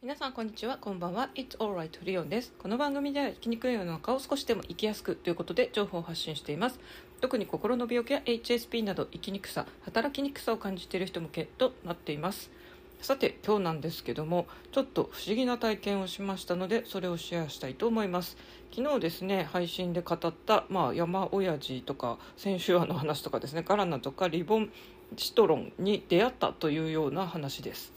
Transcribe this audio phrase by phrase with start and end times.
[0.00, 0.78] 皆さんこんにちは。
[0.80, 1.28] こんばんは。
[1.34, 2.52] It's alright リオンです。
[2.56, 6.78] この番組では生きにくい世の中を少しでも生きやすくということで情報を発信しています。
[7.20, 12.52] 特に心の病気や HSP など生きにくさ働きにくさを感じている人向けとなっています。
[13.00, 18.36] さて今日なんですけどもちょっと不思議な体験をしましたのでそれをシェアしたいと思います。
[18.72, 24.70] 昨日ですね配信で語った、まあ、山親父とか先週話の話とかですねガラナとかリボン
[25.16, 27.92] シトロンに出会ったというような話です。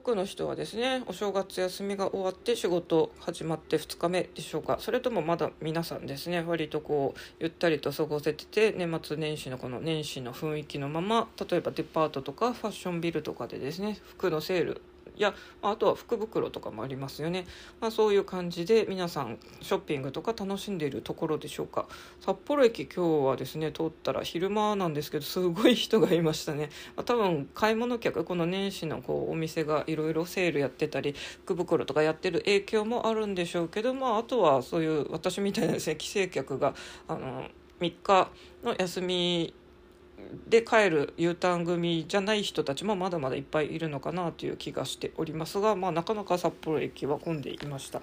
[0.00, 4.78] くの人はですねお正月休みが終わって仕事始まって2日目でしょうか。
[4.80, 14.82] それともまだ皆さんですね割とこうゆったりと過ごせてて年末年始のこの年始の雰囲気のまま例えばデパートとかファッションビルとかでですね服のセール
[15.20, 17.46] やあとは福袋とかもありますよね、
[17.80, 21.86] まあ、そういう感じで皆さんショッピングとか楽しんでいるところでしょうか。
[22.20, 36.74] 札幌駅今日はですね通ったら昼間なんですけどすごい人がいましたね、まあ、多分買い物客この年始のこうお店がいろいろセールやってたり福袋とかやってる影響もあるんでしょうけど、まあ、あとはそういう私みたいなですね帰省客が
[37.08, 37.44] あの
[37.80, 38.30] 3日
[38.62, 39.54] の休み
[40.48, 48.02] で帰る U ターン組じゃない人たちもまだまだいっぱいいるのかなという気がしておりますが、まあ、なかなか札幌駅は混んでいました。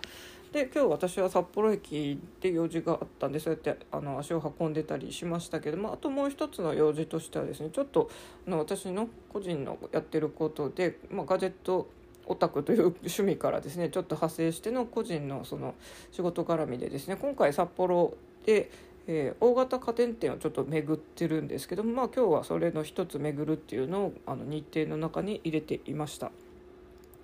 [0.52, 8.10] で今日私は札幌駅で用事があったんでそうやってあの足を運んでたりしましたけどもあともう一つの用事としてはですねちょっと
[8.48, 11.90] あの私の個人のやってることで、まあ、ガジェット
[12.26, 15.76] オタクという趣味からですねちょっと派生しての個人のその
[16.12, 18.16] 仕事絡みでですね今回札幌
[18.46, 18.72] で
[19.08, 26.32] えー、大型家電店をちょっと巡ってるんですけども、まあ、今日はそれの一つ巡るっていうのをあの日程の中に入れていました。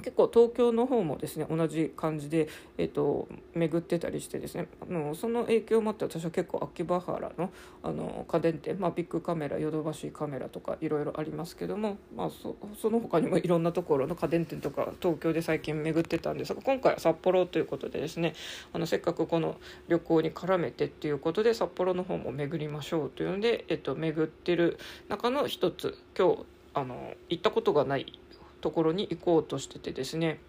[0.03, 7.49] 結構東京の方もですね同じ感じで、えーと、巡ってたりしてですねあのその影響もあって私は結構秋葉原の
[7.81, 18.33] あの家電店、まあ、ビッグカメラヨドバシカメラとかいろいろありますけども、まあそ、その他にもいろんなところの家電店とか東京で最近巡ってたんですが今回は札幌ということでですね
[18.73, 19.55] あのせっかくこの
[19.87, 24.77] 旅行に絡めてっていうことで札幌の方も巡りましょうというので、えっと、巡ってる
[25.09, 28.19] 中の一つ今日あの行ったことがない
[28.63, 30.39] ところに行こうとしててですね。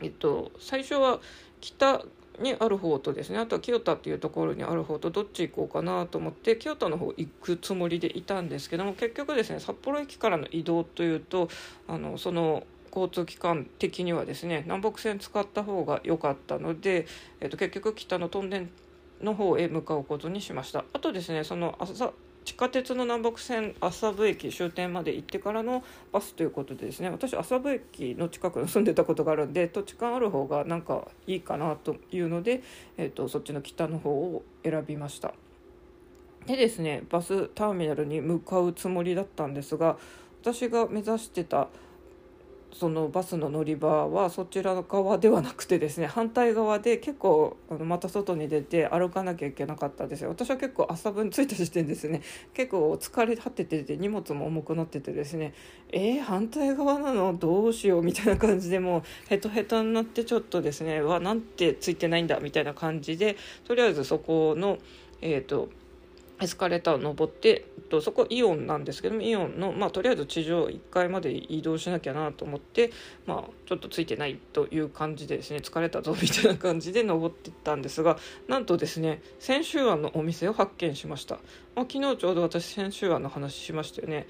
[0.00, 1.20] えっと最初は
[1.60, 2.04] 北
[2.40, 11.48] にある方とですねあとは清田っていうところにある方とどっち行こうかなと思って清田の方行くつもりでいたんですけども結局ですね札幌駅からの移動というと
[11.86, 17.06] あのその交通機関的にはですね南北線使った方が良かったので、
[17.40, 18.68] えっと、結局北のトンネル
[19.22, 20.84] の方へ向かうことにしました。
[20.92, 22.12] あとですねその朝
[22.44, 25.82] 地下鉄の南北線麻布駅終点まで行ってからの
[26.12, 27.08] バスということでですね。
[27.08, 32.62] 私麻布駅の近くに住んでたことがあるんで土地勘ある方がなんかいいかなというので、
[32.98, 35.32] えーと、そっちの北の方を選びました。
[36.46, 39.96] でですねバスターミナルに向かうつもりだったんですが
[40.42, 41.68] 私が目指してた
[42.74, 50.30] そのバスの乗り場はそちら側ではなくてですね反対側で結構あのまた外に出て歩かなきゃいけなかったですよ。
[50.30, 52.20] 私は結構朝分着いた時点ですね
[52.52, 55.54] 結構疲れ果ててて荷物も重くなっててですね
[55.92, 57.34] えー、反対側なの？
[57.34, 58.02] どうしよう？
[58.02, 62.40] みたいな感じでもうヘトヘトになってちょっとですねわなんてついてないんだ？
[62.40, 64.78] みたいな感じでとりあえずそこの
[65.20, 65.68] えっ、ー、と
[66.40, 72.90] エスカレーターを登ってとそこイオンなんですけどもイオンの、まあ、とりあえず地上1階まで移動しなきゃなと思って、
[73.26, 78.18] まあ、ちょっとついてないという感じでですね疲れたぞみたいな感じで登っていったんですが
[78.48, 81.36] なんとですね先週庵のお店を発見しました、
[81.76, 84.26] まあ、昨日ちょうど私先週庵の話しましたよね。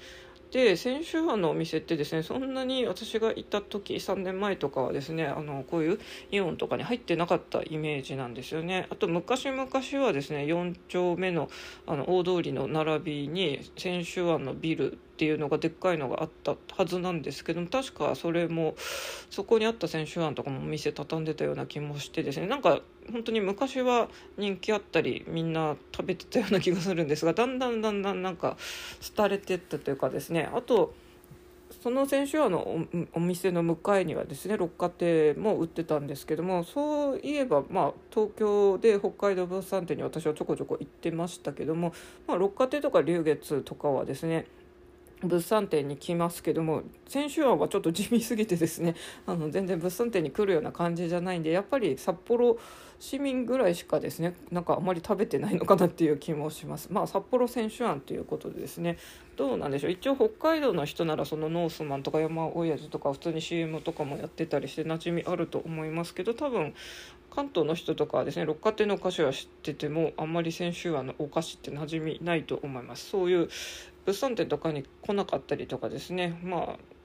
[0.55, 5.99] で先週あのお店ってですねそんなに私が行った時3年前とかはですねあのこういう
[6.31, 8.87] イオンとかに入ってなかったイメージなんですよね。
[8.89, 11.49] あと昔々はですね4丁目の
[11.85, 18.75] あの大通りの並びに先週案のビルっていうのがでっかいのがあったはずなんですけども確かそれも
[19.29, 22.47] そこにあった選手案とかも店畳んでたような気もしてですね。
[22.47, 28.57] なんか本当に昔は人気あったりみんな食べてたような気がするんですがだんだんだんだんなんか
[29.15, 30.49] 廃れてったというかですね。
[30.53, 30.93] あと
[31.81, 41.93] その選手のお店の向かいにはですね六花亭も売ってたんですけどもそういえば、まあ、東京で北海道物産展に私はちょこちょこ行ってましたけども、
[42.27, 44.47] まあ、六花亭とか龍月とかはですね
[45.27, 48.95] 物産展に来ますけども先週はちょっと地味すぎてですね
[49.25, 52.57] あの全然物産展に来るような感じじゃないんでやっぱり札幌
[52.99, 56.87] 市民ぐらいしかですねなんかあまり食べてないのかなっていう気もします。
[56.91, 58.97] まあ札幌選手案ということでですね
[59.35, 59.91] どうなんでしょう。
[59.91, 66.73] 一応北海道の人ならそのノースマンとか山親父とか普通に CM とかもやってたりして馴染みあると思いますけど多分
[67.35, 73.09] 関東の人とかはですね六花亭のお菓子は知っててもあんまり先週はのお菓子って馴染みないと思います。
[73.09, 73.49] そういう
[74.05, 76.39] 物産展とかに来なかったりとかですね。
[76.43, 76.95] まあ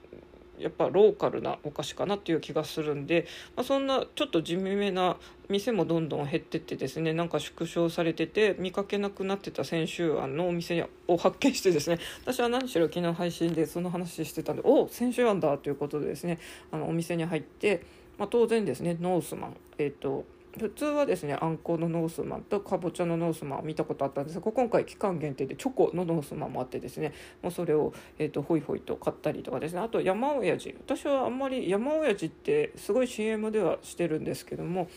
[0.61, 3.26] やっぱローカルなお菓子かなっていう気がするんで、
[3.56, 5.17] まあ、そんなちょっと地味めな
[5.49, 16.38] 店もどんどん減ってってですねなんか縮小されてて見かけなくなってた先週案のお店を発見してですね 私は何しろ昨日配信でその話してたんでお先週案だということでですね
[16.70, 17.81] あのお店に入って、
[18.19, 20.26] まあ、当然ですねノースマンえっ、ー、と
[20.58, 27.12] 普通はですねあんこのノースマンとかぼちゃのノースマンを見たことあったんですが今回期間限定でチョコのノースマンもあってですね
[27.43, 30.75] もうそれを、えーと、ホイホイと買ったりとかですねあと山親父。
[30.87, 34.88] 私はあんまり山親父ってすごい CM ではしてるんですけども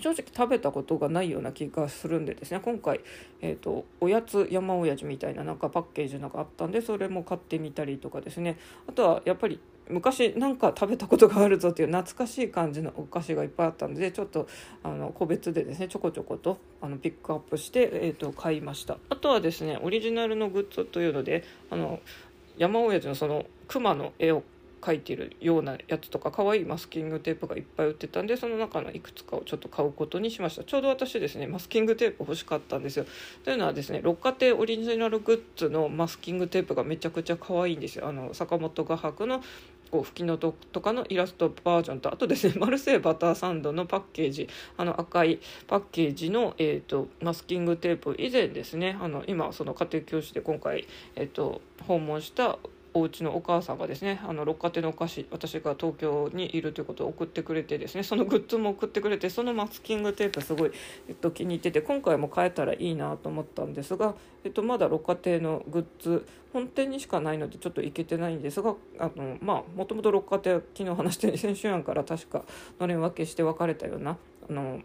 [0.00, 3.00] 正直食べたことがないような気がするんでですね今回、
[3.40, 8.58] えーと、おやつ山親父みたいななんかパッケージなんかあったんでそれも買ってみたりとかですね。
[8.86, 9.58] あとはやっぱり
[9.88, 14.48] 昔なんか食べたことがあるぞっていう懐かしい感じのお菓子がいっぱいあったのでちょっと
[14.82, 18.98] あの個別でですねちょこちょことあのピックアップして、えーと、買いました。
[19.10, 22.00] あとはですねオリジナルのグッズというのであの
[22.58, 24.42] 山親父のその熊の絵を
[24.80, 30.62] 描いてるようなやつとか可愛いマスキングテープがいっぱい売ってたんでその中のいくつかをちょっと買うことにしました。
[30.62, 33.06] ちょうど私ですねマスキングテープ欲しかったんですよ。
[33.42, 38.06] というのはですね六花亭オリジナルグッズのマスキングテープがめちゃくちゃ可愛いんですよ。
[38.06, 39.42] あの坂本画伯の
[39.90, 52.58] こう吹きのととかのイラストバージョンとあとですね マルセイバターサンドのパッケージあの赤いパッケージの、えーと、マスキングテープ以前ですねあの今その家庭教師で今回、えーと訪問した
[52.96, 60.72] お家のお母さんがですねあの六花亭のお菓子私が東京にいるということを送ってくれてですねそのグッズも送ってくれてそのマスキングテープすごい、
[61.06, 64.14] えっと、気に入ってて今回も買えたらいいなと思ったんですが、
[64.44, 72.44] えっと、まだ六花亭のグッズ本店にしかないのでちょっと行けてないんですがあのまあもともと六花亭昨日話したように先週案から確か
[72.80, 74.16] のれん分けして別れたような
[74.48, 74.80] あの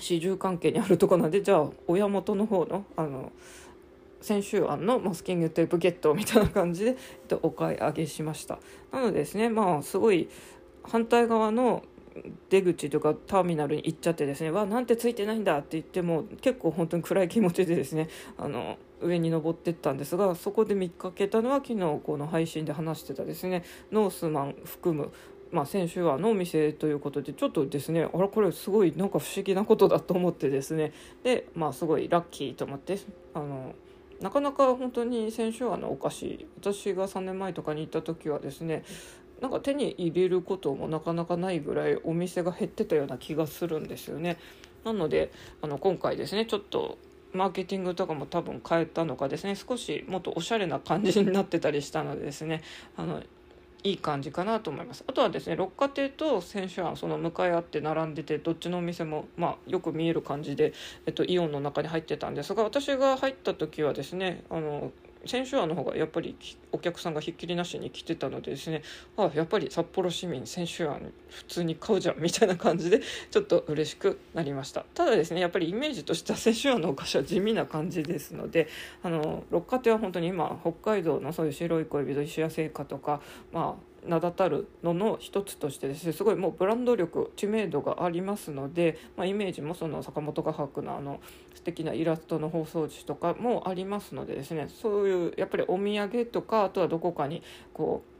[0.00, 3.32] 始終関係にあるとこなんでじゃあ親元の方のあの
[4.22, 6.96] 先週案のマスキングテープゲットみたいな感じで、えっ
[7.28, 8.58] と、お買い上げしました。
[8.92, 10.28] なのでですねまあすごい
[10.84, 11.82] 反対側の
[12.50, 25.12] 出口とかターミナルに行っちゃってですねわなんてついてないんだって言っても結構本当に暗い気持ちでですねあの上に登ってったんですがそこで見かけたのは昨日この配信で話してたですねノースマン含む
[25.52, 32.98] まあ、先週はのお店ということでちょっとですねあれこれすごいなんか不思議なことだと思ってですねでまあすごいラッキーと思って
[33.34, 33.74] あの
[34.22, 38.84] なかなか本当に先週はのお菓子私が3年前とかに行った時はですね
[39.40, 44.38] なんか手に入れることもなかなかないぐらいお店が減ってたような気がするんですよね。
[44.84, 46.98] なのであの今回ですねちょっと
[47.32, 52.62] マーケティングとかも多分変えたのかですね少しもっとおしゃれな感じになってたりしたのでですね
[52.96, 53.22] あの
[53.84, 55.04] いい感じかなと思います。
[55.06, 60.72] あとはですね六花亭と選手庵その向かい合って並んでてどっちのお店も、まあ、よく見える感じで、
[61.06, 64.92] えっと、イオンの中に入ってたんですが私が入った時はですねあの
[65.26, 66.36] 先週案の方がやっぱり
[66.72, 68.82] お客さんがひっきりなしに来てたのでですね
[69.16, 74.84] あやっぱり札幌市民先週案普通に買うじゃんみたいな感じでちょっと嬉しくなりました。
[74.94, 78.68] ただですねやっぱりイメージとしては先週案のお菓子は地味な感じですので
[79.02, 83.20] あの六花亭は本当に今北海道のそういう白い恋人石屋製菓とか
[83.52, 91.20] まあ名だたるのの一つとしてですねすごいもうブランド力知名度がありますので、まあ、イメージもその坂本画伯のあの
[91.54, 98.11] 素敵なイラストの包装紙とかもありますのでですねそういうやっぱりお土産とかあとはどこかにこう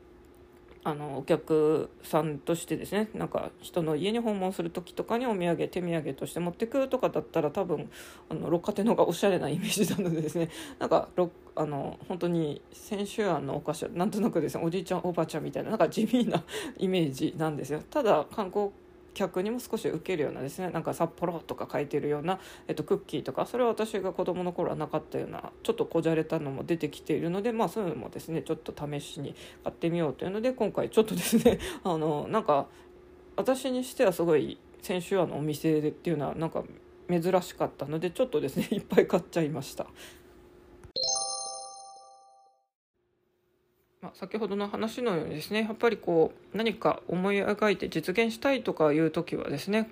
[0.84, 7.88] あのお客さんとしてですねなんか人の家に訪問する時とかにお土産手土産として持ってくとかだったら多分
[8.28, 10.48] あの六花亭の方がおしゃれなイメージなのでですね
[10.80, 11.08] なんか
[11.54, 16.42] あの本当に先週庵のお菓子はなんとなくですねおじいちゃんおばあちゃんみたいななんか地味な
[16.78, 17.82] イメージなんですよ。
[17.88, 18.70] ただ観光
[19.14, 22.38] 客にも少し受けるようなですねなんか札幌とか書いてるような、
[22.68, 32.66] えっと、クッキーとかそれは私が子どもの頃はなかったようなちょっとこじゃれたのも出てきているのでまあそういうのもですねちょっと試しに買ってみようというので今回ちょっとですね あのなんか
[33.36, 36.64] 私にしてはすごい先週あのお店でっていうのはなんか
[37.08, 39.86] 珍しかったのでちょっとですねいっぱい買っちゃいました。
[44.14, 49.88] あ、先ほどの話のようにですねやっぱりこう何か思い描いて実現したいとかいう時はですね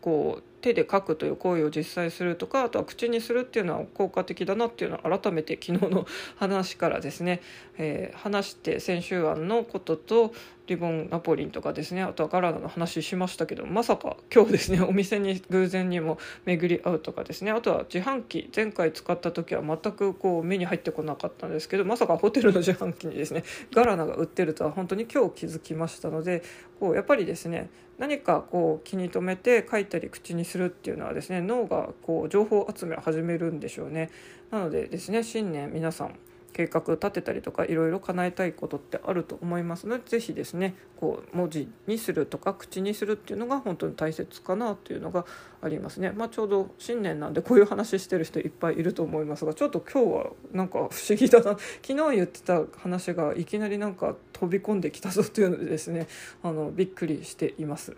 [0.00, 7.40] こう手で書くという行為を実際するとかあとは口にするっていうのは効果的だなっていうのは改めて昨日の話からですね、
[7.78, 10.32] えー、話して先週案のことと
[10.70, 23.42] リボンナポリンとかですねあとはガラナの話しましたけどまさか今日ですねお店に偶然にも巡り合うとかですねあとは自販機前回使った時は全くこう目に入ってこなかったんですけどまさかホテルの自販機にですね
[23.74, 26.44] ガラナが売ってるとは本当に今日気づきましたので
[26.78, 34.10] こうやっぱりですね何かこう気に留めて書いたり口にするっていうのはですね脳がこう情報集め始めるんでしょうね。
[34.50, 36.14] なのでですね新年皆さん
[36.52, 45.24] 計画立てたりとかいろいろ叶えたいことってあると思いますので是非ですねこう文字にするとか口にするっていうのが本当に大切かなというのが
[45.62, 46.10] ありますね。
[46.10, 56.08] まあ、ちょうど新年なんでこういう話してる人いっぱいいると思いますがちょっと今日はなんか不思議だな 昨日言ってた話がいきなりなんか飛び込んできたぞというのでですね
[56.42, 57.94] あのびっくりしています。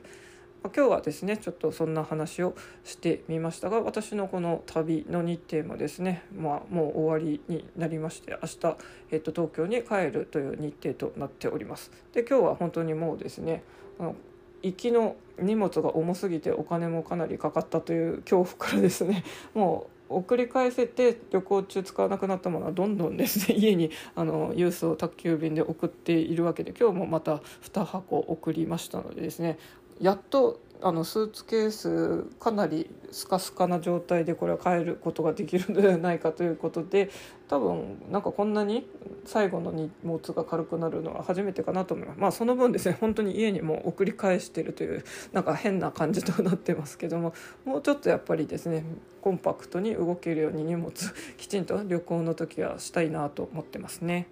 [0.70, 2.54] 今日はですねちょっとそんな話を
[2.84, 8.76] してみましたが私のこの旅の日程もですね、まあ、もう終わりになりまして明日、
[9.10, 11.90] えっと、東京に帰るという日程となっております。
[12.12, 13.62] で今日は本当にもうですね
[13.98, 14.16] あの
[14.62, 29.58] 行きの荷物が重すぎてお金もかなりかかったという恐怖からですね もう送り返せて旅行中使わなくなったものはどんどんですね 家にあの郵送宅急便で送っているわけで今日もまた2箱送りましたのでですね
[30.00, 37.08] やっとあのスーツケースかなりスカスカな状態でこれは帰ることができるのではないかということで
[37.48, 38.86] 多分なんかこんなに
[39.24, 47.32] 最後の荷物が軽くなるのは初めてかなと思いますまあその分ですね本当に家にも送り返してるというなんか変な感じとなってますけども
[47.64, 48.84] もうちょっとやっぱりですね
[49.20, 50.92] コンパクトに動けるように荷物
[51.36, 54.26] きちんと旅行の時はしたいなと思ってますね。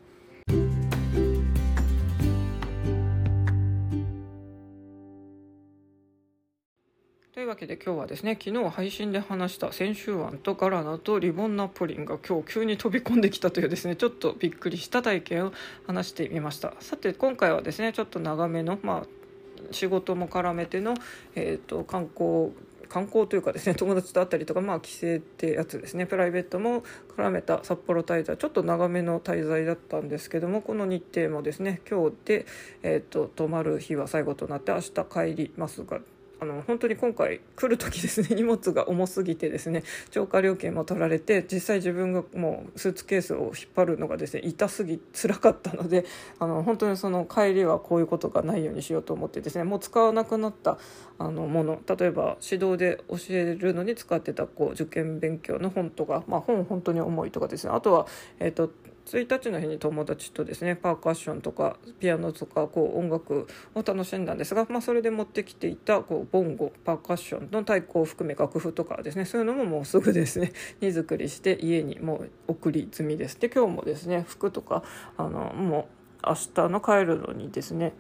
[7.61, 15.53] けで今日はですね昨日配信で話した先週案とガラナとリボンナポリンが今日急に飛び込んできたというですねちょっとびっくりした体験を
[15.87, 16.73] 話してみました。
[16.81, 20.95] さて今回はですねちょっと長めのまあ仕事も絡めての、
[21.35, 22.53] えーと、観光
[22.89, 26.07] 観光というかですね友達と会ったりとかまあ帰省ってやつですね。
[26.07, 26.83] プライベートも
[27.15, 32.47] 絡めた札幌滞在ちょっと長めの滞在だったんですけどもこの日程もですね今日で、
[32.83, 36.01] えーと泊まる日は最後となって明日帰りますが
[36.41, 38.29] あの本当に今回来る時ですね。
[38.35, 39.83] 荷物が重すぎてですね。
[40.11, 46.07] 超過料金も取られて実際自分がもうスーツケースを引っ張るのがですね痛すぎ辛かったので
[46.41, 50.79] あの本当にその帰りはこういうことがないようにしようと思ってですねもう使わなくなった
[51.19, 57.73] あのもの例えば指導で教えるのに使ってたこう受験勉強の本とか、まあ、本本当に重いとかですね。
[57.75, 58.07] あとは、
[58.39, 58.71] えーと
[59.19, 73.39] 1日の日に友達とですねパーカッションとかピアノとかこう音楽を楽しんだんですが、まあ、それで持ってきていたこうボンゴパーカッションの太鼓を含め楽譜とかですねそういうのももうすぐですね 荷造りして家にもう送り済みです。
[73.41, 74.83] で今日もですね服とか
[75.17, 75.89] あのも
[76.23, 77.93] う明日の帰るのにですね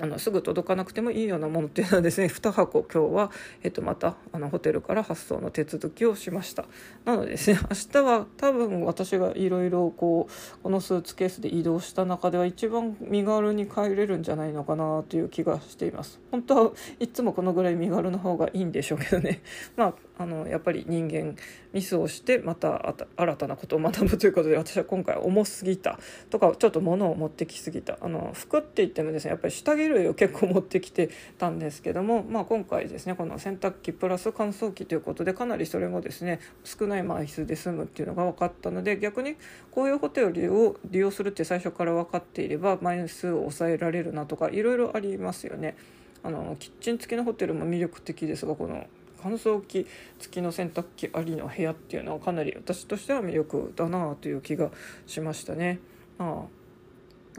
[0.00, 3.30] あのすぐ届かなくてもいいようなものっていうのはですね 2箱今日は、
[3.62, 6.64] えっと、またあのホテルから発送の手続きをしました。
[7.04, 16.20] なのでですね 明日は多分私がいろいろこうこのスーツケースで移動した中では一番身軽に帰れるんじゃないのかなという気がしています。
[16.30, 19.42] 本当はいつもこのぐらい身軽な方がいいんでしょうけどね。
[19.76, 21.36] まああのやっぱり人間
[21.72, 25.98] ミスをしてまた新たなことを学ぶということで私は今回重すぎた。
[26.30, 27.98] とかちょっと物を持ってきすぎた。
[28.00, 39.36] あの服って言ってもですねやっぱり下着類を結構持ってきてたんですけども、まあ、今回ですねこの洗濯機プラス乾燥機ということでかなりそれもですね少ない枚数で済むっていうのが分かったので逆に
[39.70, 45.76] こういうホテルを利用するって最初から分かっていれば枚数を抑えられるなとかいろいろありますよね。
[46.24, 48.86] あのキッチン付きのホテルも魅力的ですがこの
[49.22, 49.86] 乾燥機
[50.18, 54.70] 付きの洗濯機ありの部屋っていうのはかなり私としては魅力だなという気が
[55.06, 55.78] しましたね。
[56.18, 56.62] ああ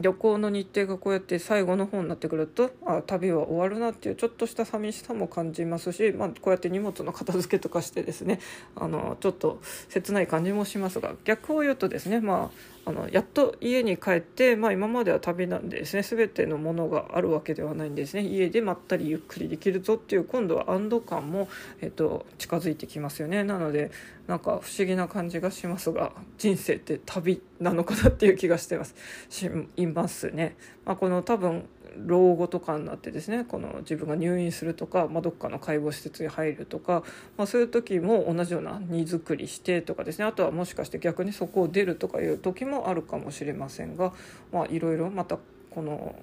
[0.00, 8.40] 旅行の日程がこうやって最後の方になってくるとあ旅は終わるなっていうちょっとした寂しさも感じますし、まあ、こうやって荷物の片付けとかしてですね
[8.74, 12.50] あのちょっと切ない感じもしますが逆を言うとですね、ま
[12.86, 18.22] あ、のやっと家に帰って、まあ、今までは旅なんでですね全てのものがあるわけではないんですね。
[18.22, 21.48] 家でまったりゆっくりできるぞっていう今度は安堵感も、
[21.80, 23.44] えっと、近づいてきますよね。
[23.44, 23.90] なので
[24.26, 28.94] なんか不思議な感じがしますが人生って旅なのかなっていう気がしてます。
[29.28, 30.56] しいますね。
[30.84, 31.66] まあ、この多分
[31.98, 37.02] 老後とかになってですねこの自分が入院するとか、まあ、どっかの介護施設に入るとか、
[37.36, 44.12] まあ、そういう時も同じような荷造りしてとかですねあとはもしかして逆にそこを出るとかいう時もあるかもしれませんが、
[44.52, 45.38] まあ、いろいろまた
[45.70, 46.14] この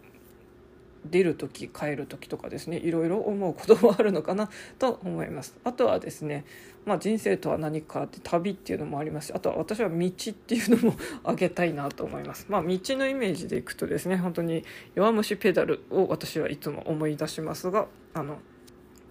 [1.06, 5.58] 出る時帰る時とかですねいろいろ思うこともあるのかなと思います。
[5.64, 6.46] あとはですね、
[6.86, 12.46] まあ、人生とは何かって旅っていうのもありますしあとは私は道っていうのもあげたいなと思います。
[12.50, 14.64] まあ道のイメージでいくとですね本当に
[14.96, 18.38] 弱虫ペダルを私はいつも思い出しますがあの、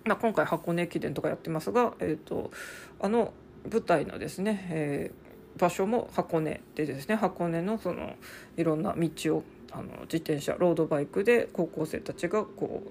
[0.04, 2.50] まあ、今回箱根駅伝とかやってますが、えーと、
[3.00, 3.32] あの
[3.70, 5.29] 舞台のですね、えー、
[5.60, 8.14] 場所も箱根でですね箱根のその
[8.56, 12.90] いろんな道をあの自転車ロードバイクで高校生たちがこう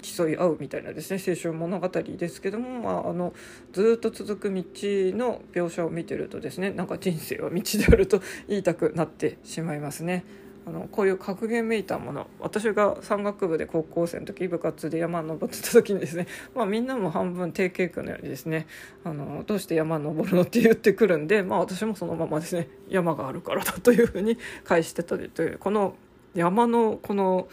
[0.00, 3.34] 競い合うみたいなですね青春物語ですけども、まあ、あの
[3.72, 10.24] ずっと続く道の描写を見てるとですねなんか人生は道であると言いたくなってしまいますね。
[10.68, 18.66] あのこういう格言めいたもの私が山岳部で高校生の時部活で山登ってた時にですね、 まあ、みんなも半分定型句のようにですね
[19.02, 25.94] あのどうして山登るのって言ってくるんで、まあ、私もそのままですね山があるからだというふうに返してたというこの
[26.34, 27.48] 山のこの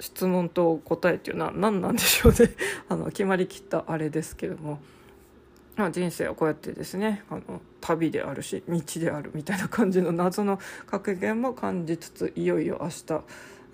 [0.00, 2.50] 質問と答えっていうのは何なんでしょうね
[2.88, 4.80] あの決まりきったあれですけども。
[5.76, 13.20] まあ、人生はこうやってですねあの旅であるし道であるみたいな感じの謎の格言も感じつついよいよ明日、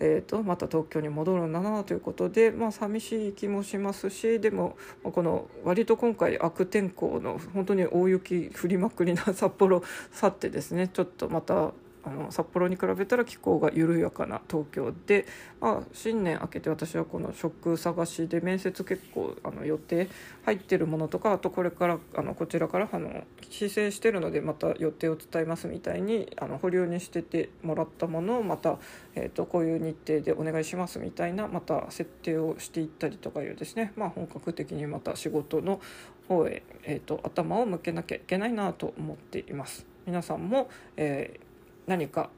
[0.01, 15.27] えーと、また東京に戻るんだなということで、まあ、寂しい気もしますしでもこの割と今回悪天候の本当に大雪降りまくりな札幌去ってですねちょっとまたあの札幌に比べたら気候が緩やかな東京で、
[15.61, 20.09] まあ、新年明けて私はこの職探しで面接結構あの予定
[20.45, 28.79] 入ってるものとかあとこれからあのこちらからあの申請してるのでまた予定を伝えますみたいにあの保留にしててもらったものをまた、
[29.15, 35.81] えーと、こういう日程でお願いしますみたいなまた設定をしていったりとかいうですね、まあ、本格的にまた仕事の
[36.29, 39.85] 方へ、えーと頭を向けなきゃいけないなと思っています。
[40.07, 41.50] 皆さんも、えー
[41.91, 42.31] 何か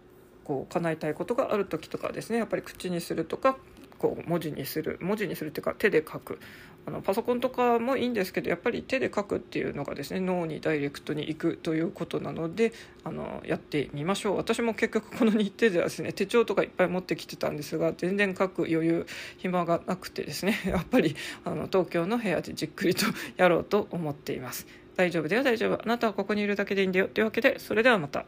[0.45, 2.39] こう叶えたいことがある時とかですね。
[2.39, 3.59] やっぱり口にするとか
[3.99, 4.99] こう文字にする。
[5.03, 6.41] 文字にするっていうか手で書く。
[6.85, 12.73] あのパソコンとかもいいんですけどやっぱり手で書くっていうのがですね脳にダイレクトに行くということなので
[13.05, 14.37] あのやってみましょう。
[14.39, 19.07] 私も結局この日程ではですね手帳とかいっぱい持ってきてたんですが全然書く余裕
[19.37, 23.05] 暇がなくてですね やっぱりあの東京の部屋でじっくりと
[23.37, 24.67] やろうと思っています。
[24.97, 25.81] 大丈夫だよ大丈夫。
[25.81, 27.07] あなたはここにいるだけでいいんだよ。
[27.07, 28.27] というわけでそれではまた。